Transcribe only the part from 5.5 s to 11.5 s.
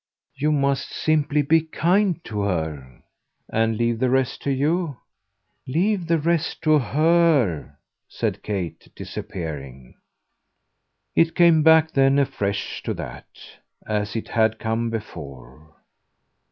"Leave the rest to HER," said Kate disappearing. It